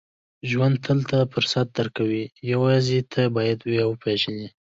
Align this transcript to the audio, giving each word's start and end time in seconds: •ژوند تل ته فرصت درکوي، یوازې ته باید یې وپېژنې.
•ژوند 0.49 0.75
تل 0.85 0.99
ته 1.09 1.17
فرصت 1.33 1.67
درکوي، 1.77 2.23
یوازې 2.51 2.99
ته 3.13 3.21
باید 3.35 3.59
یې 3.75 3.83
وپېژنې. 3.87 4.47